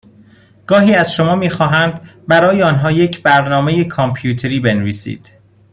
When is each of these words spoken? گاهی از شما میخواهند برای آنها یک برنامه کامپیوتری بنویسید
گاهی 0.67 0.95
از 0.95 1.13
شما 1.15 1.35
میخواهند 1.35 2.01
برای 2.27 2.63
آنها 2.63 2.91
یک 2.91 3.23
برنامه 3.23 3.83
کامپیوتری 3.83 4.59
بنویسید 4.59 5.31